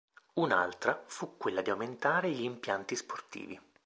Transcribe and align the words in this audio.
Un'altra 0.39 1.03
fu 1.05 1.37
quella 1.37 1.61
di 1.61 1.69
aumentare 1.69 2.31
gli 2.31 2.41
impianti 2.41 2.95
sportivi. 2.95 3.61